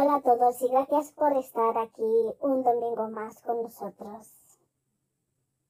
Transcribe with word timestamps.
Hola 0.00 0.14
a 0.14 0.20
todos 0.20 0.62
y 0.62 0.68
gracias 0.68 1.10
por 1.10 1.36
estar 1.36 1.76
aquí 1.76 2.04
un 2.38 2.62
domingo 2.62 3.08
más 3.08 3.42
con 3.42 3.64
nosotros. 3.64 4.28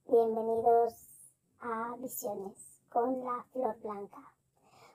Bienvenidos 0.04 0.92
a 1.60 1.94
Visiones 1.96 2.78
con 2.90 3.24
la 3.24 3.42
Flor 3.52 3.78
Blanca. 3.80 4.20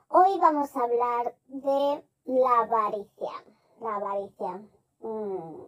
Hoy 0.10 0.40
vamos 0.40 0.76
a 0.76 0.84
hablar 0.84 1.36
de 1.48 2.06
la 2.26 2.60
avaricia. 2.60 3.32
La 3.82 3.96
avaricia. 3.96 4.62
Mm. 5.00 5.64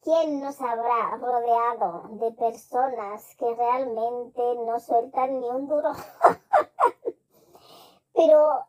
¿Quién 0.00 0.40
nos 0.40 0.60
habrá 0.60 1.16
rodeado 1.16 2.10
de 2.20 2.30
personas 2.30 3.34
que 3.36 3.56
realmente 3.56 4.40
no 4.66 4.78
sueltan 4.78 5.40
ni 5.40 5.48
un 5.48 5.66
duro? 5.66 5.90
Pero 8.14 8.66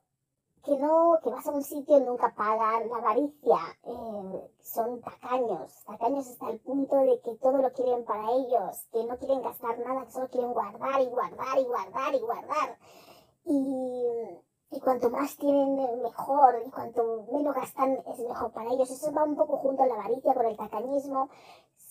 que 0.65 0.75
no, 0.77 1.19
que 1.23 1.29
vas 1.29 1.45
a 1.45 1.51
un 1.51 1.63
sitio 1.63 1.99
y 1.99 2.01
nunca 2.01 2.33
pagan, 2.35 2.89
la 2.89 2.97
avaricia, 2.97 3.59
eh, 3.83 4.51
son 4.61 4.99
tacaños, 4.99 5.83
tacaños 5.85 6.27
hasta 6.27 6.49
el 6.49 6.59
punto 6.59 6.95
de 6.97 7.21
que 7.21 7.35
todo 7.35 7.59
lo 7.59 7.71
quieren 7.71 8.03
para 8.03 8.31
ellos, 8.31 8.87
que 8.91 9.03
no 9.03 9.15
quieren 9.17 9.43
gastar 9.43 9.77
nada, 9.77 10.05
que 10.05 10.11
solo 10.11 10.27
quieren 10.27 10.53
guardar 10.53 11.01
y 11.01 11.05
guardar 11.05 11.59
y 11.59 11.63
guardar 11.65 12.15
y 12.15 12.19
guardar. 12.19 12.77
Y, 13.45 14.05
y 14.71 14.79
cuanto 14.79 15.11
más 15.11 15.37
tienen, 15.37 16.01
mejor, 16.01 16.63
y 16.65 16.71
cuanto 16.71 17.27
menos 17.31 17.53
gastan, 17.53 17.99
es 18.07 18.19
mejor 18.19 18.51
para 18.51 18.71
ellos. 18.71 18.89
Eso 18.89 19.13
va 19.13 19.23
un 19.23 19.35
poco 19.35 19.57
junto 19.57 19.83
a 19.83 19.87
la 19.87 19.93
avaricia, 19.93 20.33
con 20.33 20.47
el 20.47 20.57
tacañismo, 20.57 21.29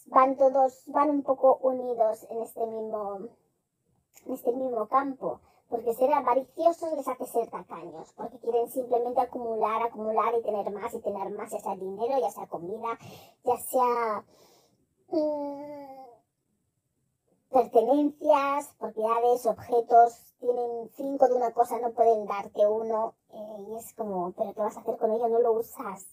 van 0.07 0.37
todos, 0.37 0.83
van 0.89 1.11
un 1.11 1.23
poco 1.23 1.59
unidos 1.63 2.27
en 2.29 2.43
este 2.43 2.67
mismo, 2.67 3.29
en 4.27 4.33
este 4.33 4.53
mismo 4.53 4.89
campo 4.89 5.41
porque 5.75 5.93
ser 5.95 6.13
avariciosos 6.13 6.93
les 6.93 7.09
hace 7.09 7.27
ser 7.27 7.51
tacaños, 7.51 8.13
porque 8.13 8.39
quieren 8.39 8.71
simplemente 8.71 9.21
acumular, 9.21 9.83
acumular 9.83 10.33
y 10.39 10.43
tener 10.43 10.71
más 10.71 10.95
y 10.95 11.01
tener 11.01 11.29
más, 11.31 11.51
ya 11.51 11.59
sea 11.59 11.75
dinero, 11.75 12.17
ya 12.21 12.31
sea 12.31 12.47
comida, 12.47 12.97
ya 13.43 13.57
sea 13.57 14.25
mm, 15.09 15.97
pertenencias, 17.51 18.73
propiedades, 18.79 19.47
objetos, 19.47 20.37
tienen 20.39 20.91
cinco 20.97 21.27
de 21.27 21.35
una 21.35 21.53
cosa, 21.53 21.81
no 21.81 21.91
pueden 21.91 22.25
darte 22.27 22.65
uno, 22.69 23.15
eh, 23.31 23.67
y 23.69 23.75
es 23.75 23.93
como, 23.95 24.31
pero 24.31 24.55
¿qué 24.55 24.61
vas 24.61 24.77
a 24.77 24.81
hacer 24.81 24.97
con 24.97 25.11
ello? 25.11 25.27
No 25.27 25.41
lo 25.41 25.55
usas, 25.55 26.07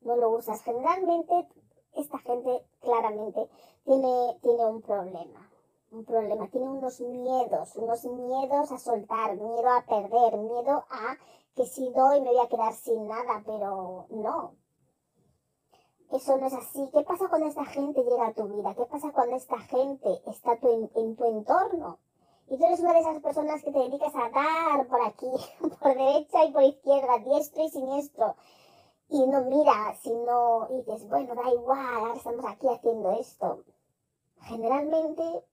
no 0.00 0.16
lo 0.16 0.30
usas. 0.30 0.62
Generalmente 0.62 1.48
esta 1.96 2.16
gente 2.20 2.64
claramente 2.80 3.46
tiene, 3.84 4.38
tiene 4.40 4.64
un 4.64 4.80
problema 4.80 5.41
un 5.92 6.04
problema, 6.04 6.48
tiene 6.48 6.68
unos 6.68 7.00
miedos, 7.00 7.76
unos 7.76 8.04
miedos 8.04 8.72
a 8.72 8.78
soltar, 8.78 9.36
miedo 9.36 9.68
a 9.68 9.84
perder, 9.84 10.38
miedo 10.38 10.84
a 10.90 11.16
que 11.54 11.66
si 11.66 11.90
doy 11.90 12.22
me 12.22 12.30
voy 12.30 12.40
a 12.40 12.48
quedar 12.48 12.72
sin 12.72 13.06
nada, 13.06 13.42
pero 13.44 14.06
no. 14.08 14.54
Eso 16.10 16.36
no 16.38 16.46
es 16.46 16.54
así. 16.54 16.88
¿Qué 16.92 17.02
pasa 17.02 17.28
cuando 17.28 17.46
esta 17.46 17.64
gente 17.64 18.02
llega 18.02 18.26
a 18.26 18.32
tu 18.32 18.44
vida? 18.48 18.74
¿Qué 18.74 18.84
pasa 18.86 19.12
cuando 19.12 19.36
esta 19.36 19.58
gente 19.58 20.22
está 20.26 20.58
en, 20.62 21.16
tu 21.16 21.24
entorno? 21.24 21.98
Y 22.48 22.56
tú 22.58 22.64
eres 22.64 22.80
una 22.80 22.94
de 22.94 23.00
esas 23.00 23.20
personas 23.20 23.62
que 23.62 23.72
te 23.72 23.78
dedicas 23.78 24.14
a 24.14 24.30
dar 24.30 24.86
por 24.88 25.00
aquí, 25.02 25.30
por 25.80 25.94
derecha 25.94 26.44
y 26.44 26.52
por 26.52 26.62
izquierda, 26.62 27.18
diestro 27.18 27.64
y 27.64 27.68
siniestro. 27.70 28.34
Y 29.08 29.26
no 29.26 29.42
mira, 29.44 29.94
sino 30.02 30.68
y 30.70 30.76
dices, 30.82 31.06
bueno, 31.08 31.34
da 31.34 31.50
igual, 31.50 31.94
ahora 31.96 32.14
estamos 32.14 32.44
aquí 32.46 32.66
haciendo 32.68 33.12
esto. 33.12 33.64
Generalmente 34.40 35.44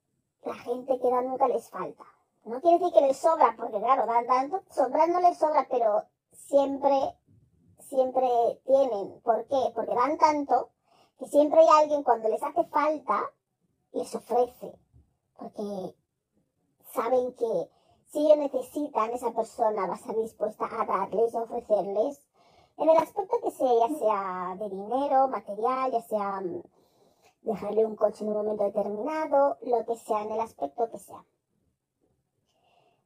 la 0.44 0.54
gente 0.56 1.00
que 1.00 1.10
da 1.10 1.22
nunca 1.22 1.48
les 1.48 1.70
falta. 1.70 2.04
No 2.46 2.62
quiere 2.62 2.80
decir 2.80 2.94
que 2.94 3.08
les 3.08 3.18
sobra, 3.18 3.56
porque 3.58 3.80
claro, 3.80 4.06
dan 4.06 4.26
tanto, 4.26 4.64
sobrar 4.72 5.10
no 5.10 5.20
les 5.22 5.38
sobra, 5.38 5.68
pero 5.70 6.04
siempre, 6.32 7.16
siempre 7.80 8.28
tienen. 8.66 9.20
¿Por 9.22 9.46
qué? 9.48 9.72
Porque 9.76 9.94
dan 9.94 10.18
tanto 10.18 10.70
que 11.18 11.28
siempre 11.28 11.60
hay 11.60 11.84
alguien 11.84 12.04
cuando 12.04 12.30
les 12.30 12.42
hace 12.42 12.64
falta, 12.66 13.32
les 13.92 14.14
ofrece. 14.16 14.80
Porque 15.38 15.96
saben 16.94 17.34
que 17.34 17.70
si 18.08 18.26
ellos 18.26 18.38
necesitan, 18.38 19.12
esa 19.12 19.32
persona 19.32 19.86
va 19.86 19.94
a 19.94 19.98
estar 19.98 20.16
dispuesta 20.16 20.66
a 20.66 20.86
darles, 20.86 21.36
a 21.36 21.44
ofrecerles, 21.44 22.20
en 22.78 22.90
el 22.90 22.98
aspecto 22.98 23.38
que 23.44 23.52
sea, 23.52 23.88
ya 23.88 24.00
sea 24.00 24.56
de 24.58 24.70
dinero, 24.70 25.28
material, 25.28 25.92
ya 25.92 26.02
sea 26.02 26.42
mm, 26.42 26.64
dejarle 27.42 27.86
un 27.86 27.96
coche 27.96 28.24
en 28.24 28.30
un 28.30 28.38
momento 28.38 28.64
determinado, 28.64 29.58
lo 29.62 29.86
que 29.86 29.96
sea, 29.96 30.24
en 30.24 30.32
el 30.32 30.40
aspecto 30.40 30.90
que 30.90 31.00
sea. 31.00 31.24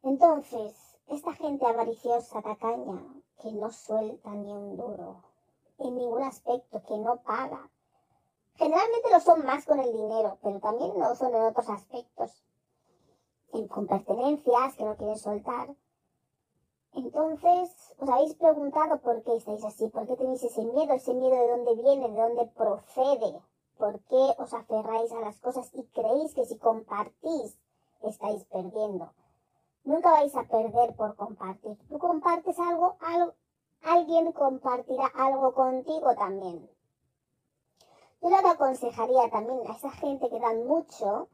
Entonces, 0.04 0.98
esta 1.08 1.34
gente 1.34 1.66
avariciosa, 1.66 2.42
tacaña, 2.42 3.02
que 3.42 3.52
no 3.52 3.72
suelta 3.72 4.32
ni 4.32 4.52
un 4.52 4.76
duro, 4.76 5.24
en 5.78 5.96
ningún 5.96 6.24
aspecto, 6.24 6.82
que 6.84 6.98
no 6.98 7.18
paga, 7.24 7.70
generalmente 8.56 9.12
lo 9.12 9.20
son 9.20 9.46
más 9.46 9.66
con 9.66 9.80
el 9.80 9.92
dinero, 9.92 10.38
pero 10.42 10.60
también 10.60 10.98
lo 10.98 11.16
son 11.16 11.34
en 11.36 11.44
otros 11.44 11.70
aspectos, 11.70 12.44
con 13.70 13.88
pertenencias 13.88 14.76
que 14.76 14.84
no 14.84 14.96
quieren 14.96 15.18
soltar. 15.18 15.76
Entonces, 16.94 17.96
os 17.98 18.10
habéis 18.10 18.36
preguntado 18.36 19.00
por 19.00 19.24
qué 19.24 19.36
estáis 19.36 19.64
así, 19.64 19.88
por 19.90 20.08
qué 20.08 20.16
tenéis 20.16 20.44
ese 20.44 20.64
miedo, 20.64 20.94
ese 20.94 21.14
miedo 21.14 21.36
de 21.36 21.48
dónde 21.48 21.76
viene, 21.76 22.10
de 22.10 22.22
dónde 22.22 22.46
procede. 22.48 23.42
¿Por 23.78 24.00
qué 24.02 24.36
os 24.38 24.54
aferráis 24.54 25.12
a 25.12 25.20
las 25.20 25.40
cosas 25.40 25.70
y 25.74 25.84
creéis 25.88 26.34
que 26.34 26.46
si 26.46 26.58
compartís 26.58 27.58
estáis 28.02 28.44
perdiendo? 28.46 29.12
Nunca 29.84 30.12
vais 30.12 30.36
a 30.36 30.44
perder 30.44 30.96
por 30.96 31.16
compartir. 31.16 31.78
Tú 31.90 32.00
compartes 32.00 32.58
algo, 32.60 32.98
alguien 33.82 34.32
compartirá 34.32 35.08
algo 35.16 35.54
contigo 35.54 36.16
también. 36.16 36.70
Yo 38.22 38.30
lo 38.30 38.50
aconsejaría 38.50 39.30
también 39.30 39.60
a 39.68 39.74
esa 39.74 39.92
gente 39.92 40.30
que 40.30 40.40
dan 40.40 40.66
mucho, 40.66 41.28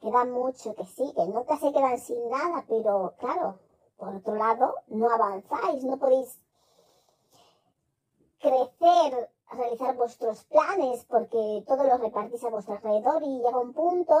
que 0.00 0.10
dan 0.10 0.32
mucho, 0.32 0.74
que 0.74 0.84
sí, 0.86 1.12
que 1.14 1.24
nunca 1.26 1.56
se 1.56 1.72
quedan 1.72 1.98
sin 1.98 2.28
nada, 2.28 2.64
pero 2.68 3.14
claro, 3.18 3.60
por 3.96 4.16
otro 4.16 4.34
lado, 4.34 4.74
no 4.88 5.08
avanzáis, 5.08 5.84
no 5.84 5.96
podéis 5.98 6.40
crecer 8.40 9.30
realizar 9.52 9.96
vuestros 9.96 10.44
planes 10.44 11.04
porque 11.06 11.64
todo 11.66 11.84
lo 11.84 11.98
repartís 11.98 12.42
a 12.44 12.50
vuestro 12.50 12.74
alrededor 12.74 13.22
y 13.22 13.38
llega 13.38 13.58
un 13.58 13.72
punto, 13.72 14.16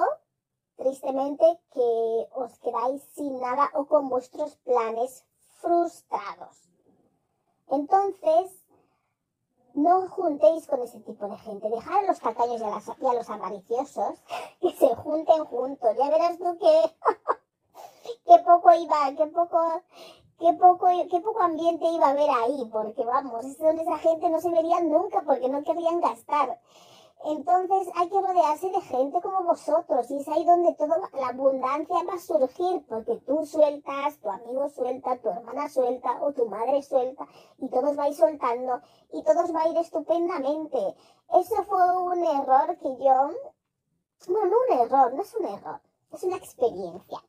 tristemente, 0.76 1.60
que 1.72 2.28
os 2.34 2.58
quedáis 2.58 3.02
sin 3.14 3.40
nada 3.40 3.70
o 3.74 3.86
con 3.86 4.08
vuestros 4.08 4.56
planes 4.56 5.24
frustrados. 5.60 6.68
Entonces, 7.68 8.62
no 9.74 10.08
juntéis 10.08 10.66
con 10.66 10.82
ese 10.82 11.00
tipo 11.00 11.26
de 11.26 11.38
gente. 11.38 11.68
Dejad 11.68 11.98
a 11.98 12.06
los 12.06 12.20
tacaños 12.20 12.60
y 12.60 12.64
a, 12.64 13.14
los 13.14 13.30
avariciosos 13.30 14.22
que 14.60 14.70
se 14.72 14.94
junten 14.96 15.44
juntos. 15.46 15.96
Ya 15.96 16.10
verás 16.10 16.38
tú 16.38 16.58
que, 16.58 18.42
poco 18.44 18.74
iba, 18.74 19.16
qué 19.16 19.26
poco, 19.28 19.82
qué 20.42 20.52
poco, 20.54 20.88
qué 21.08 21.20
poco 21.20 21.40
ambiente 21.40 21.84
iba 21.86 22.08
a 22.08 22.10
haber 22.10 22.28
ahí, 22.28 22.68
porque 22.72 23.04
vamos, 23.04 23.44
es 23.44 23.58
donde 23.58 23.82
esa 23.82 23.98
gente 23.98 24.28
no 24.28 24.40
se 24.40 24.50
vería 24.50 24.80
nunca 24.80 25.22
porque 25.22 25.48
no 25.48 25.62
querían 25.62 26.00
gastar. 26.00 26.60
Entonces 27.24 27.88
hay 27.94 28.08
que 28.08 28.20
rodearse 28.20 28.68
de 28.68 28.80
gente 28.80 29.20
como 29.20 29.44
vosotros 29.44 30.10
y 30.10 30.16
es 30.16 30.26
ahí 30.26 30.44
donde 30.44 30.74
toda 30.74 30.98
la 30.98 31.28
abundancia 31.28 31.96
va 32.08 32.14
a 32.14 32.18
surgir 32.18 32.84
porque 32.88 33.14
tú 33.24 33.46
sueltas, 33.46 34.18
tu 34.18 34.28
amigo 34.28 34.68
suelta, 34.70 35.16
tu 35.18 35.28
hermana 35.28 35.68
suelta 35.68 36.20
o 36.20 36.32
tu 36.32 36.48
madre 36.48 36.82
suelta 36.82 37.24
y 37.58 37.68
todos 37.68 37.94
vais 37.94 38.16
soltando 38.16 38.80
y 39.12 39.22
todos 39.22 39.54
va 39.54 39.62
a 39.62 39.68
ir 39.68 39.76
estupendamente. 39.76 40.96
Eso 41.32 41.62
fue 41.68 42.02
un 42.02 42.24
error 42.24 42.76
que 42.78 42.88
yo, 42.98 43.30
bueno, 44.26 44.50
no 44.50 44.56
un 44.74 44.80
error, 44.80 45.14
no 45.14 45.22
es 45.22 45.34
un 45.36 45.46
error, 45.46 45.80
es 46.10 46.24
una 46.24 46.36
experiencia 46.36 47.22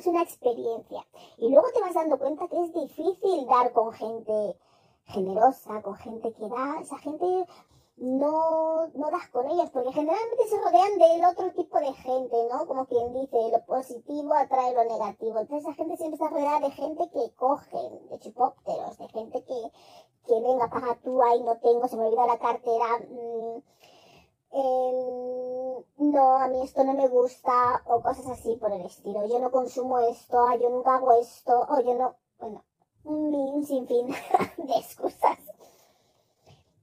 es 0.00 0.06
una 0.06 0.22
experiencia. 0.22 1.06
Y 1.38 1.48
luego 1.50 1.68
te 1.72 1.80
vas 1.80 1.94
dando 1.94 2.18
cuenta 2.18 2.48
que 2.48 2.60
es 2.60 2.72
difícil 2.72 3.46
dar 3.46 3.72
con 3.72 3.92
gente 3.92 4.56
generosa, 5.06 5.82
con 5.82 5.94
gente 5.96 6.32
que 6.32 6.48
da. 6.48 6.80
Esa 6.80 6.98
gente 6.98 7.46
no, 7.96 8.86
no 8.94 9.10
das 9.10 9.28
con 9.28 9.46
ellos, 9.50 9.70
porque 9.70 9.92
generalmente 9.92 10.48
se 10.48 10.58
rodean 10.58 10.98
del 10.98 11.24
otro 11.24 11.52
tipo 11.52 11.78
de 11.78 11.92
gente, 11.92 12.36
¿no? 12.50 12.66
Como 12.66 12.86
quien 12.86 13.12
dice, 13.12 13.36
lo 13.52 13.64
positivo 13.66 14.32
atrae 14.34 14.74
lo 14.74 14.84
negativo. 14.84 15.38
Entonces 15.38 15.68
esa 15.68 15.74
gente 15.74 15.96
siempre 15.98 16.14
está 16.14 16.28
rodeada 16.28 16.60
de 16.60 16.70
gente 16.70 17.10
que 17.10 17.34
cogen, 17.36 18.08
de 18.08 18.18
chupópteros, 18.18 18.96
de 18.96 19.08
gente 19.08 19.44
que, 19.44 19.72
que 20.26 20.40
venga, 20.40 20.70
paga 20.70 20.98
tú, 21.04 21.22
ahí 21.22 21.42
no 21.42 21.58
tengo, 21.58 21.86
se 21.88 21.96
me 21.98 22.06
olvida 22.06 22.26
la 22.26 22.38
cartera, 22.38 22.86
mm, 24.52 26.10
no, 26.12 26.36
a 26.38 26.48
mí 26.48 26.62
esto 26.62 26.84
no 26.84 26.94
me 26.94 27.08
gusta, 27.08 27.82
o 27.86 28.00
cosas 28.02 28.26
así 28.26 28.56
por 28.56 28.72
el 28.72 28.82
estilo. 28.82 29.26
Yo 29.26 29.38
no 29.38 29.50
consumo 29.50 29.98
esto, 30.00 30.38
yo 30.60 30.70
nunca 30.70 30.96
hago 30.96 31.12
esto, 31.12 31.66
o 31.68 31.80
yo 31.80 31.94
no, 31.94 32.16
bueno, 32.38 32.64
un 33.04 33.64
sinfín 33.64 34.08
de 34.56 34.74
excusas. 34.76 35.38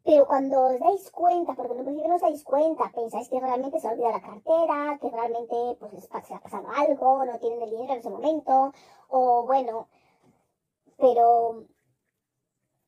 Pero 0.04 0.26
cuando 0.26 0.68
os 0.68 0.80
dais 0.80 1.12
cuenta, 1.12 1.54
porque 1.54 1.76
no 1.76 1.84
principio 1.84 2.08
no 2.08 2.16
os 2.16 2.22
dais 2.22 2.44
cuenta, 2.44 2.92
pensáis 2.96 3.28
que 3.28 3.42
realmente 3.42 3.80
se 3.80 3.88
ha 3.88 3.92
olvidado 3.92 4.14
la 4.14 4.22
cartera, 4.22 4.98
que 5.02 5.10
realmente 5.10 5.56
pues 5.80 5.92
les 5.92 6.06
ha 6.14 6.40
pasado 6.40 6.66
algo, 6.74 7.26
no 7.26 7.38
tienen 7.40 7.62
el 7.62 7.72
dinero 7.72 7.92
en 7.94 8.00
ese 8.00 8.10
momento, 8.10 8.72
o 9.10 9.44
bueno, 9.46 9.90
pero 10.98 11.66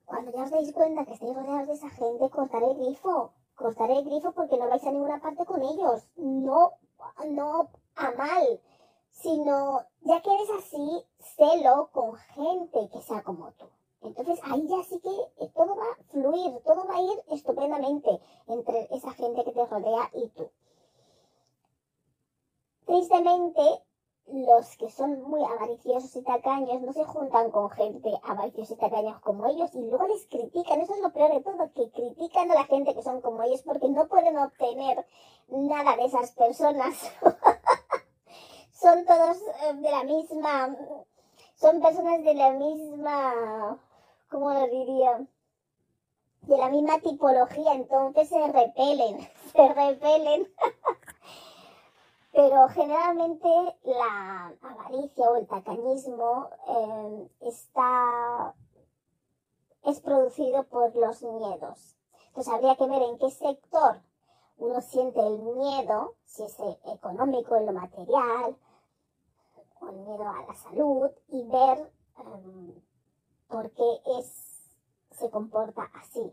cuando 0.06 0.32
ya 0.32 0.44
os 0.44 0.52
dais 0.52 0.72
cuenta 0.72 1.06
que 1.06 1.14
estáis 1.14 1.36
rodeados 1.36 1.68
de 1.68 1.74
esa 1.74 1.90
gente, 1.90 2.30
cortar 2.30 2.64
el 2.64 2.76
grifo, 2.78 3.34
cortar 3.60 3.92
el 3.92 4.06
grifo 4.06 4.32
porque 4.32 4.58
no 4.58 4.70
vais 4.70 4.84
a 4.86 4.92
ninguna 4.92 5.20
parte 5.20 5.46
con 5.46 5.62
ellos, 5.62 6.08
no, 6.16 6.72
no 7.28 7.70
a 7.96 8.12
mal, 8.12 8.62
sino 9.12 9.86
ya 10.02 10.22
que 10.22 10.34
eres 10.34 10.50
así, 10.58 11.06
celo 11.36 11.90
con 11.92 12.16
gente 12.16 12.90
que 12.90 13.02
sea 13.02 13.22
como 13.22 13.52
tú. 13.52 13.66
Entonces 14.02 14.40
ahí 14.46 14.66
ya 14.66 14.82
sí 14.84 14.98
que 15.02 15.44
eh, 15.44 15.52
todo 15.54 15.76
va 15.76 15.84
a 15.84 16.04
fluir, 16.06 16.62
todo 16.64 16.88
va 16.88 16.96
a 16.96 17.02
ir 17.02 17.22
estupendamente 17.32 18.22
entre 18.48 18.88
esa 18.92 19.12
gente 19.12 19.44
que 19.44 19.52
te 19.52 19.66
rodea 19.66 20.10
y 20.14 20.30
tú. 20.30 20.50
Tristemente, 22.86 23.62
los 24.50 24.78
que 24.78 24.90
son 24.90 25.22
muy 25.24 25.44
avariciosos 25.44 26.16
y 26.16 26.24
tacaños 26.24 26.82
no 26.82 26.94
se 26.94 27.04
juntan 27.06 27.52
con 27.52 27.70
gente 27.70 28.12
avariciosa 28.24 28.74
y 28.74 28.78
tacaños 28.78 29.20
como 29.22 29.46
ellos 29.48 29.74
y 29.76 29.82
luego 29.82 30.08
les 30.08 30.26
critican. 30.28 30.82
Eso 30.82 30.96
es 30.96 31.02
lo 31.02 31.12
peor 31.12 31.34
de 31.34 31.42
todo, 31.42 31.72
que 31.74 31.90
critican 31.92 32.52
a 32.52 32.56
la 32.56 32.64
gente 32.66 32.94
que 32.96 33.04
son 33.04 33.22
como 33.22 33.44
ellos 33.44 33.62
porque 33.64 33.88
no 33.90 34.08
pueden 34.08 34.38
obtener 34.38 35.06
nada 35.48 35.96
de 35.96 36.06
esas 36.06 36.32
personas. 36.32 37.12
son 38.74 39.06
todos 39.06 39.38
eh, 39.38 39.74
de 39.76 39.92
la 39.92 40.04
misma, 40.04 40.76
son 41.56 41.82
personas 41.82 42.24
de 42.24 42.34
la 42.34 42.52
misma 42.52 43.80
¿cómo 44.30 44.54
lo 44.54 44.68
diría? 44.68 45.28
De 46.42 46.58
la 46.58 46.70
misma 46.70 47.00
tipología, 47.00 47.74
entonces 47.74 48.30
se 48.30 48.48
repelen, 48.48 49.18
se 49.54 49.74
repelen. 49.74 50.48
Pero 52.40 52.70
generalmente 52.70 53.50
la 53.84 54.56
avaricia 54.62 55.30
o 55.30 55.36
el 55.36 55.46
tacañismo 55.46 56.50
eh, 56.70 57.30
está 57.42 58.56
es 59.84 60.00
producido 60.00 60.64
por 60.64 60.96
los 60.96 61.22
miedos. 61.22 61.98
Entonces 62.28 62.54
habría 62.54 62.78
que 62.78 62.88
ver 62.88 63.02
en 63.02 63.18
qué 63.18 63.30
sector 63.30 64.02
uno 64.56 64.80
siente 64.80 65.20
el 65.20 65.38
miedo, 65.38 66.16
si 66.24 66.44
es 66.44 66.56
económico, 66.86 67.58
en 67.58 67.66
lo 67.66 67.74
material, 67.74 68.56
o 69.82 69.90
el 69.90 69.98
miedo 69.98 70.30
a 70.30 70.46
la 70.48 70.56
salud, 70.56 71.12
y 71.28 71.44
ver 71.44 71.92
em, 72.20 72.74
por 73.50 73.70
qué 73.72 74.02
es, 74.18 74.80
se 75.12 75.30
comporta 75.30 75.92
así. 75.94 76.32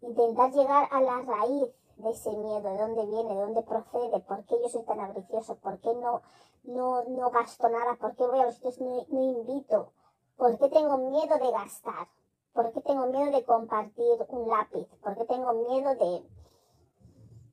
Intentar 0.00 0.52
llegar 0.52 0.88
a 0.90 1.02
la 1.02 1.20
raíz 1.20 1.68
de 1.98 2.10
ese 2.10 2.30
miedo, 2.30 2.60
de 2.60 2.78
dónde 2.78 3.06
viene, 3.06 3.34
de 3.34 3.40
dónde 3.40 3.62
procede, 3.62 4.20
por 4.20 4.44
qué 4.44 4.54
yo 4.62 4.68
soy 4.68 4.84
tan 4.84 5.00
avaricioso, 5.00 5.56
por 5.56 5.78
qué 5.80 5.92
no, 5.94 6.22
no, 6.62 7.04
no 7.04 7.30
gasto 7.30 7.68
nada, 7.68 7.96
por 7.96 8.14
qué 8.14 8.26
voy 8.26 8.38
a 8.40 8.46
los 8.46 8.54
sitios 8.54 8.80
no, 8.80 9.06
invito, 9.10 9.92
por 10.36 10.56
qué 10.58 10.68
tengo 10.68 10.96
miedo 10.98 11.38
de 11.38 11.50
gastar, 11.50 12.08
por 12.52 12.72
qué 12.72 12.80
tengo 12.82 13.06
miedo 13.06 13.32
de 13.32 13.44
compartir 13.44 14.26
un 14.28 14.48
lápiz, 14.48 14.86
por 15.02 15.16
qué 15.16 15.24
tengo 15.24 15.52
miedo 15.52 15.94
de, 15.96 16.24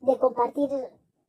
de 0.02 0.20
compartir 0.20 0.70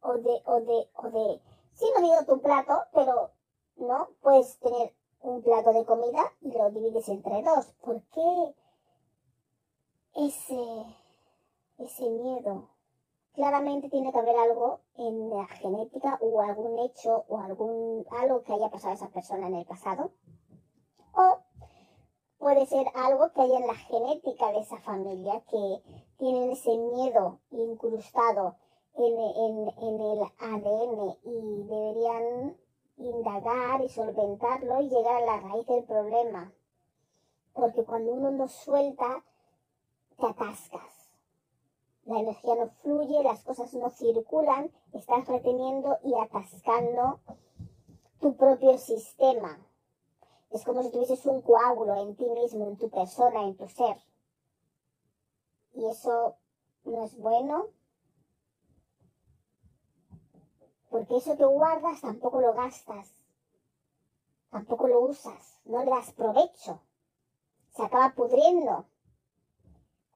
o 0.03 0.13
de, 0.15 0.43
o 0.45 0.61
de, 0.61 0.91
o 0.95 1.11
de, 1.11 1.41
sí 1.73 1.87
no 1.95 2.03
digo 2.03 2.25
tu 2.27 2.41
plato, 2.43 2.75
pero 2.93 3.31
no 3.77 4.11
puedes 4.21 4.59
tener 4.59 4.95
un 5.23 5.43
plato 5.43 5.73
de 5.73 5.87
comida 5.87 6.33
y 6.43 6.53
lo 6.53 6.71
divides 6.71 7.09
entre 7.09 7.43
dos. 7.43 7.67
¿Por 7.83 8.03
qué 8.03 8.55
ese, 10.15 10.97
ese 11.79 12.11
miedo? 12.11 12.76
Claramente 13.37 13.91
tiene 13.91 14.13
que 14.13 14.19
haber 14.19 14.35
algo 14.35 14.81
en 14.97 15.29
la 15.29 15.47
genética 15.47 16.19
o 16.23 16.41
algún 16.41 16.79
hecho 16.79 17.27
o 17.29 17.39
algún 17.39 18.07
algo 18.11 18.43
que 18.43 18.55
haya 18.55 18.71
pasado 18.71 18.93
a 18.93 18.95
esa 18.95 19.11
persona 19.11 19.49
en 19.49 19.57
el 19.57 19.67
pasado. 19.67 20.11
O 21.13 21.41
puede 22.39 22.65
ser 22.65 22.87
algo 22.95 23.31
que 23.35 23.43
haya 23.43 23.59
en 23.59 23.67
la 23.67 23.75
genética 23.75 24.53
de 24.53 24.61
esa 24.61 24.79
familia 24.79 25.43
que 25.51 25.83
tienen 26.17 26.51
ese 26.51 26.79
miedo 26.79 27.41
incrustado 27.51 28.57
en, 28.95 29.69
en, 29.83 30.01
el 30.01 30.23
ADN 30.39 31.19
y 31.25 31.63
deberían 31.65 32.57
indagar 32.97 33.83
y 33.83 33.91
solventarlo 33.91 34.81
y 34.81 34.89
llegar 34.89 35.23
a 35.23 35.27
la 35.27 35.41
raíz 35.41 35.67
del 35.67 35.85
problema. 35.85 36.55
Porque 37.53 37.85
cuando 37.85 38.13
uno 38.13 38.31
no 38.31 38.49
suelta, 38.49 39.23
te 40.19 40.27
atascas. 40.27 40.96
La 42.07 42.21
energía 42.21 42.55
no 42.55 42.69
fluye, 42.83 43.23
las 43.23 43.43
cosas 43.43 43.73
no 43.75 43.91
circulan, 43.91 44.71
estás 44.93 45.27
reteniendo 45.27 45.99
y 46.03 46.15
atascando 46.15 47.21
tu 48.21 48.37
propio 48.37 48.79
sistema. 48.79 49.59
Es 50.51 50.65
como 50.65 50.83
si 50.83 50.91
tuvieses 50.91 51.27
un 51.27 51.43
coágulo 51.43 51.95
en 51.97 52.17
ti 52.17 52.25
mismo, 52.31 52.67
en 52.67 52.77
tu 52.77 52.89
persona, 52.89 53.43
en 53.43 53.57
tu 53.57 53.69
ser. 53.69 53.97
Y 55.75 55.87
eso 55.87 56.37
no 56.85 57.05
es 57.05 57.17
bueno, 57.19 57.67
Porque 60.97 61.17
eso 61.17 61.37
que 61.37 61.45
guardas 61.45 62.01
tampoco 62.01 62.41
lo 62.41 62.55
gastas, 62.55 63.15
tampoco 64.51 64.89
lo 64.89 65.01
usas, 65.01 65.59
no 65.67 65.85
le 65.85 65.91
das 65.91 66.13
provecho. 66.13 66.81
Se 67.73 67.83
acaba 67.83 68.15
pudriendo. 68.15 68.87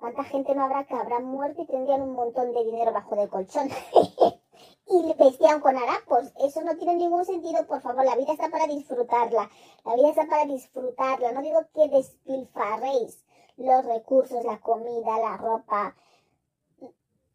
¿Cuánta 0.00 0.24
gente 0.24 0.54
no 0.54 0.64
habrá 0.64 0.84
que 0.86 0.94
habrán 0.94 1.26
muerto 1.26 1.62
y 1.62 1.66
tendrían 1.66 2.02
un 2.02 2.14
montón 2.14 2.52
de 2.52 2.64
dinero 2.64 2.92
bajo 2.92 3.14
del 3.14 3.28
colchón? 3.28 3.68
y 4.86 5.14
vestían 5.14 5.60
con 5.60 5.76
harapos. 5.76 6.32
Eso 6.40 6.62
no 6.62 6.76
tiene 6.76 6.96
ningún 6.96 7.24
sentido, 7.24 7.66
por 7.66 7.82
favor. 7.82 8.04
La 8.04 8.16
vida 8.16 8.32
está 8.32 8.48
para 8.48 8.66
disfrutarla. 8.66 9.48
La 9.84 9.94
vida 9.94 10.08
está 10.08 10.26
para 10.26 10.46
disfrutarla. 10.46 11.32
No 11.32 11.42
digo 11.42 11.60
que 11.74 11.88
despilfarréis 11.88 13.24
los 13.56 13.84
recursos, 13.84 14.42
la 14.44 14.58
comida, 14.58 15.18
la 15.18 15.36
ropa, 15.36 15.94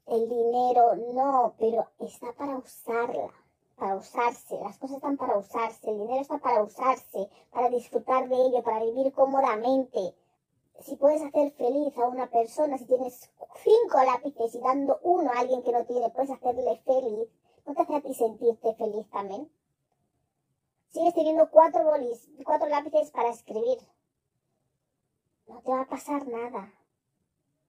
el 0.08 0.28
dinero, 0.28 0.96
no, 1.14 1.54
pero 1.60 1.88
está 2.00 2.34
para 2.34 2.58
usarla, 2.58 3.32
para 3.76 3.96
usarse, 3.96 4.58
las 4.60 4.78
cosas 4.78 4.98
están 4.98 5.18
para 5.18 5.38
usarse, 5.38 5.90
el 5.90 6.00
dinero 6.00 6.22
está 6.22 6.38
para 6.38 6.64
usarse, 6.64 7.30
para 7.52 7.70
disfrutar 7.70 8.28
de 8.28 8.36
ello, 8.36 8.64
para 8.64 8.84
vivir 8.84 9.14
cómodamente. 9.14 10.16
Si 10.82 10.96
puedes 10.98 11.22
hacer 11.22 11.52
feliz 11.54 11.98
a 11.98 12.08
una 12.08 12.30
persona, 12.30 12.78
si 12.78 12.86
tienes 12.86 13.32
cinco 13.64 14.04
lápices 14.04 14.56
y 14.56 14.60
dando 14.60 15.00
uno 15.04 15.32
a 15.32 15.40
alguien 15.40 15.64
que 15.64 15.72
no 15.72 15.86
tiene, 15.86 16.10
puedes 16.10 16.32
hacerle 16.32 16.82
feliz, 16.86 17.30
¿no 17.66 17.74
te 17.74 17.82
hace 17.82 17.96
a 17.96 18.02
ti 18.02 18.14
sentirte 18.14 18.76
feliz 18.76 19.10
también? 19.10 19.50
Sigues 20.90 21.14
teniendo 21.14 21.50
cuatro 21.50 21.84
bolis, 21.84 22.30
cuatro 22.46 22.68
lápices 22.68 23.12
para 23.12 23.30
escribir. 23.30 23.80
No 25.48 25.62
te 25.62 25.72
va 25.72 25.82
a 25.82 25.88
pasar 25.88 26.28
nada 26.28 26.74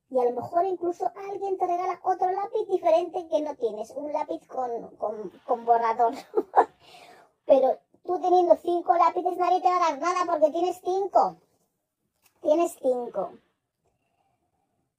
y 0.08 0.20
a 0.20 0.24
lo 0.24 0.40
mejor 0.40 0.64
incluso 0.64 1.10
alguien 1.28 1.58
te 1.58 1.66
regala 1.66 1.98
otro 2.04 2.30
lápiz 2.30 2.66
diferente 2.68 3.26
que 3.28 3.40
no 3.42 3.54
tienes, 3.56 3.90
un 3.90 4.12
lápiz 4.12 4.46
con, 4.46 5.64
borrador. 5.64 6.14
Pero 7.46 7.78
tú 8.04 8.20
teniendo 8.20 8.56
cinco 8.56 8.94
lápices 8.94 9.36
nadie 9.36 9.60
te 9.60 9.68
va 9.68 9.76
a 9.76 9.90
dar 9.90 9.98
nada 9.98 10.24
porque 10.26 10.50
tienes 10.52 10.80
cinco. 10.84 11.38
Tienes 12.46 12.76
cinco. 12.80 13.32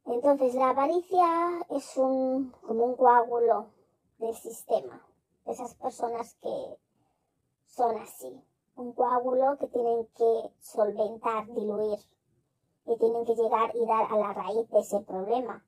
Entonces 0.03 0.53
la 0.55 0.71
avaricia 0.71 1.65
es 1.69 1.95
un, 1.95 2.51
como 2.51 2.83
un 2.83 2.97
coágulo 2.97 3.67
del 4.17 4.35
sistema, 4.35 5.01
de 5.45 5.53
esas 5.53 5.73
personas 5.75 6.35
que 6.41 6.77
son 7.67 7.95
así. 7.99 8.43
Un 8.75 8.91
coágulo 8.91 9.57
que 9.59 9.67
tienen 9.67 10.05
que 10.07 10.51
solventar, 10.59 11.47
diluir 11.53 11.99
y 12.85 12.97
tienen 12.97 13.23
que 13.23 13.35
llegar 13.35 13.73
y 13.77 13.85
dar 13.85 14.11
a 14.11 14.17
la 14.17 14.33
raíz 14.33 14.69
de 14.69 14.79
ese 14.79 14.99
problema 14.99 15.65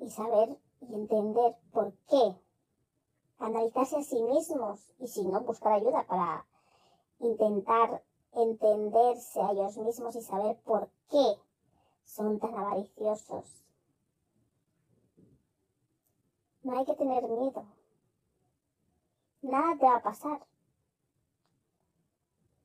y 0.00 0.10
saber 0.10 0.58
y 0.80 0.94
entender 0.96 1.54
por 1.72 1.92
qué. 2.08 2.34
Analizarse 3.38 3.98
a 3.98 4.02
sí 4.02 4.20
mismos 4.20 4.92
y 4.98 5.06
si 5.06 5.24
no, 5.24 5.42
buscar 5.42 5.74
ayuda 5.74 6.04
para 6.08 6.44
intentar 7.20 8.02
entenderse 8.36 9.40
a 9.40 9.52
ellos 9.52 9.76
mismos 9.78 10.14
y 10.14 10.22
saber 10.22 10.56
por 10.64 10.88
qué 11.10 11.38
son 12.04 12.38
tan 12.38 12.54
avariciosos. 12.54 13.64
No 16.62 16.78
hay 16.78 16.84
que 16.84 16.94
tener 16.94 17.22
miedo. 17.28 17.64
Nada 19.42 19.76
te 19.78 19.86
va 19.86 19.96
a 19.96 20.02
pasar. 20.02 20.46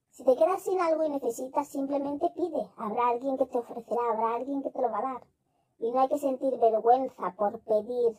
Si 0.09 0.25
te 0.25 0.35
quedas 0.35 0.61
sin 0.63 0.79
algo 0.81 1.03
y 1.03 1.09
necesitas, 1.09 1.67
simplemente 1.67 2.29
pide. 2.35 2.69
Habrá 2.77 3.09
alguien 3.09 3.37
que 3.37 3.45
te 3.45 3.57
ofrecerá, 3.57 4.01
habrá 4.11 4.35
alguien 4.35 4.61
que 4.61 4.69
te 4.69 4.81
lo 4.81 4.91
va 4.91 4.99
a 4.99 5.13
dar. 5.13 5.27
Y 5.79 5.91
no 5.91 6.01
hay 6.01 6.09
que 6.09 6.17
sentir 6.17 6.57
vergüenza 6.59 7.33
por 7.37 7.59
pedir 7.61 8.17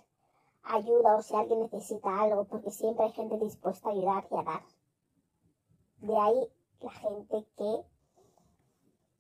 ayuda 0.65 1.17
o 1.17 1.23
si 1.23 1.35
alguien 1.35 1.61
necesita 1.61 2.23
algo, 2.23 2.45
porque 2.45 2.71
siempre 2.71 3.05
hay 3.05 3.13
gente 3.13 3.39
dispuesta 3.39 3.89
a 3.89 3.93
ayudar 3.93 4.27
y 4.31 4.37
a 4.37 4.43
dar. 4.43 4.63
De 5.99 6.17
ahí 6.17 6.49
la 6.83 6.91
gente 6.91 7.47
que 7.57 7.85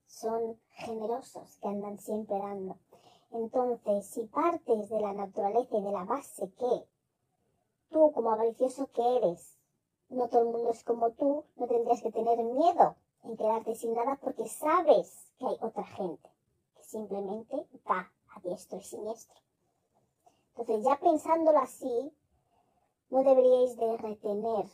son 0.06 0.60
generosos, 0.70 1.58
que 1.58 1.68
andan 1.68 1.98
siempre 1.98 2.38
dando. 2.38 2.78
Entonces, 3.30 4.06
si 4.06 4.26
partes 4.26 4.88
de 4.88 5.00
la 5.00 5.12
naturaleza 5.12 5.76
y 5.76 5.82
de 5.82 5.92
la 5.92 6.04
base 6.04 6.50
que 6.52 6.86
tú, 7.90 8.12
como 8.12 8.30
avaricioso 8.30 8.88
que 8.92 9.16
eres, 9.16 9.58
no 10.10 10.28
todo 10.28 10.42
el 10.42 10.48
mundo 10.48 10.70
es 10.70 10.84
como 10.84 11.12
tú, 11.12 11.44
no 11.56 11.66
tendrías 11.66 12.02
que 12.02 12.12
tener 12.12 12.38
miedo 12.38 12.96
en 13.24 13.36
quedarte 13.36 13.74
sin 13.74 13.94
nada 13.94 14.18
porque 14.20 14.46
sabes 14.48 15.32
que 15.38 15.46
hay 15.46 15.56
otra 15.60 15.84
gente 15.84 16.28
que 16.74 16.82
simplemente 16.82 17.66
va 17.88 18.12
a 18.34 18.40
diestro 18.40 18.78
y 18.78 18.82
siniestro. 18.82 19.40
Entonces, 20.56 20.84
ya 20.84 20.98
pensándolo 21.00 21.58
así, 21.58 22.12
no 23.08 23.22
deberíais 23.24 23.76
de 23.76 23.96
retener 23.96 24.66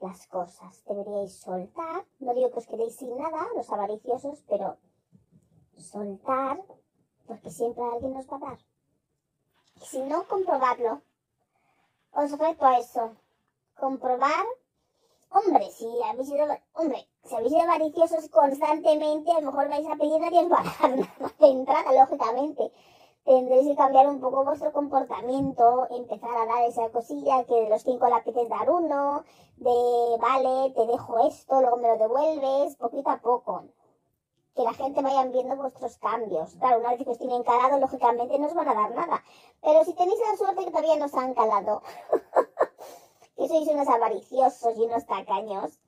las 0.00 0.26
cosas, 0.26 0.82
deberíais 0.86 1.34
soltar, 1.34 2.04
no 2.18 2.34
digo 2.34 2.50
que 2.50 2.58
os 2.58 2.66
quedéis 2.66 2.96
sin 2.96 3.16
nada, 3.16 3.46
los 3.54 3.70
avariciosos, 3.70 4.42
pero 4.48 4.78
soltar 5.76 6.60
porque 7.30 7.50
siempre 7.50 7.84
alguien 7.84 8.14
nos 8.14 8.26
va 8.26 8.36
a 8.36 8.40
dar. 8.40 8.58
Y 9.76 9.84
si 9.84 10.02
no, 10.02 10.26
comprobarlo. 10.26 11.00
Os 12.12 12.36
reto 12.36 12.66
a 12.66 12.78
eso. 12.78 13.12
Comprobar. 13.78 14.44
Hombre, 15.30 15.70
si 15.70 15.86
habéis 16.02 16.28
sido, 16.28 16.44
hombre, 16.74 17.08
si 17.22 17.36
habéis 17.36 17.52
sido 17.52 17.62
avariciosos 17.62 18.28
constantemente, 18.30 19.30
a 19.30 19.40
lo 19.40 19.52
mejor 19.52 19.68
vais 19.68 19.86
a 19.86 19.94
pedir 19.94 20.20
nadie 20.20 20.40
os 20.40 20.50
va 20.50 20.58
a 20.58 20.88
dar 20.88 20.98
nada 20.98 21.34
de 21.38 21.46
entrada, 21.46 21.92
lógicamente. 21.92 22.72
Tendréis 23.24 23.68
que 23.68 23.76
cambiar 23.76 24.08
un 24.08 24.20
poco 24.20 24.44
vuestro 24.44 24.72
comportamiento, 24.72 25.86
empezar 25.90 26.36
a 26.36 26.46
dar 26.46 26.64
esa 26.64 26.90
cosilla 26.90 27.44
que 27.44 27.54
de 27.54 27.68
los 27.68 27.82
cinco 27.82 28.08
lápices 28.08 28.48
dar 28.48 28.70
uno, 28.70 29.24
de 29.56 30.16
vale, 30.18 30.72
te 30.74 30.86
dejo 30.86 31.26
esto, 31.26 31.60
luego 31.60 31.76
me 31.76 31.88
lo 31.88 31.98
devuelves, 31.98 32.76
poquito 32.76 33.10
a 33.10 33.18
poco 33.18 33.64
que 34.54 34.62
la 34.62 34.74
gente 34.74 35.02
vaya 35.02 35.24
viendo 35.26 35.56
vuestros 35.56 35.96
cambios. 35.98 36.54
Claro, 36.56 36.80
una 36.80 36.90
vez 36.90 37.04
que 37.04 37.12
estén 37.12 37.30
encalados, 37.30 37.80
lógicamente 37.80 38.38
no 38.38 38.46
os 38.46 38.54
van 38.54 38.68
a 38.68 38.74
dar 38.74 38.94
nada. 38.94 39.22
Pero 39.62 39.84
si 39.84 39.94
tenéis 39.94 40.18
la 40.28 40.36
suerte 40.36 40.64
que 40.64 40.70
todavía 40.70 40.96
no 40.96 41.06
os 41.06 41.14
han 41.14 41.34
calado, 41.34 41.82
que 43.36 43.48
sois 43.48 43.68
unos 43.68 43.88
avariciosos 43.88 44.76
y 44.76 44.82
unos 44.82 45.06
tacaños, 45.06 45.78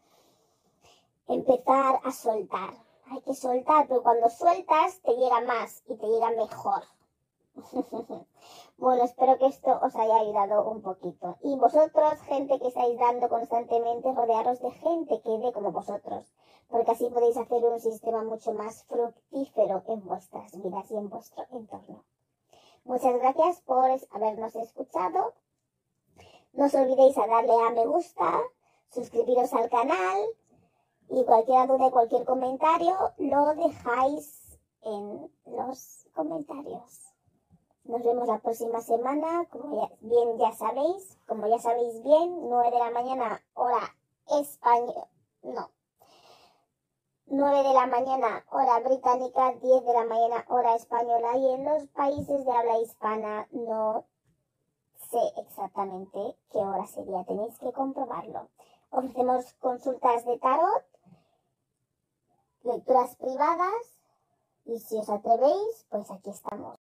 empezar 1.28 2.00
a 2.04 2.12
soltar. 2.12 2.74
Hay 3.10 3.20
que 3.22 3.34
soltar, 3.34 3.88
pero 3.88 4.02
cuando 4.02 4.30
sueltas 4.30 5.00
te 5.02 5.12
llega 5.16 5.40
más 5.40 5.82
y 5.86 5.96
te 5.96 6.06
llega 6.06 6.30
mejor. 6.30 6.82
bueno, 8.78 9.04
espero 9.04 9.38
que 9.38 9.46
esto 9.46 9.78
os 9.82 9.94
haya 9.94 10.16
ayudado 10.16 10.70
un 10.70 10.82
poquito. 10.82 11.36
Y 11.42 11.56
vosotros, 11.56 12.20
gente 12.22 12.58
que 12.58 12.68
estáis 12.68 12.98
dando 12.98 13.28
constantemente, 13.28 14.12
rodearos 14.12 14.60
de 14.60 14.70
gente 14.70 15.20
que 15.20 15.38
dé 15.38 15.52
como 15.52 15.72
vosotros, 15.72 16.32
porque 16.68 16.92
así 16.92 17.08
podéis 17.10 17.36
hacer 17.36 17.64
un 17.64 17.80
sistema 17.80 18.24
mucho 18.24 18.52
más 18.52 18.84
fructífero 18.84 19.82
en 19.86 20.04
vuestras 20.04 20.60
vidas 20.62 20.90
y 20.90 20.96
en 20.96 21.08
vuestro 21.08 21.44
entorno. 21.50 22.04
Muchas 22.84 23.14
gracias 23.14 23.60
por 23.60 23.84
habernos 24.10 24.56
escuchado. 24.56 25.34
No 26.54 26.66
os 26.66 26.74
olvidéis 26.74 27.16
a 27.18 27.26
darle 27.26 27.54
a 27.54 27.70
me 27.70 27.86
gusta, 27.86 28.40
suscribiros 28.90 29.52
al 29.52 29.70
canal 29.70 30.18
y 31.08 31.24
cualquier 31.24 31.68
duda, 31.68 31.90
cualquier 31.90 32.24
comentario 32.24 32.96
lo 33.18 33.54
dejáis 33.54 34.58
en 34.82 35.30
los 35.46 36.06
comentarios. 36.14 37.11
Nos 37.84 38.02
vemos 38.04 38.28
la 38.28 38.38
próxima 38.38 38.80
semana, 38.80 39.44
como 39.50 39.90
bien 40.00 40.38
ya 40.38 40.52
sabéis, 40.52 41.18
como 41.26 41.48
ya 41.48 41.58
sabéis 41.58 42.00
bien, 42.04 42.48
9 42.48 42.70
de 42.70 42.78
la 42.78 42.90
mañana 42.90 43.42
hora 43.54 43.96
española, 44.28 45.08
no, 45.42 45.68
9 47.26 47.62
de 47.62 47.74
la 47.74 47.86
mañana 47.86 48.44
hora 48.50 48.78
británica, 48.80 49.52
10 49.60 49.84
de 49.84 49.92
la 49.94 50.04
mañana 50.04 50.44
hora 50.48 50.76
española 50.76 51.36
y 51.36 51.54
en 51.54 51.64
los 51.64 51.88
países 51.88 52.44
de 52.44 52.52
habla 52.52 52.78
hispana 52.78 53.48
no 53.50 54.04
sé 55.10 55.32
exactamente 55.38 56.36
qué 56.50 56.58
hora 56.58 56.86
sería, 56.86 57.24
tenéis 57.24 57.58
que 57.58 57.72
comprobarlo. 57.72 58.48
Ofrecemos 58.90 59.54
consultas 59.54 60.24
de 60.24 60.38
tarot, 60.38 60.84
lecturas 62.62 63.16
privadas 63.16 63.98
y 64.66 64.78
si 64.78 64.98
os 64.98 65.08
atrevéis, 65.08 65.86
pues 65.90 66.10
aquí 66.10 66.30
estamos. 66.30 66.81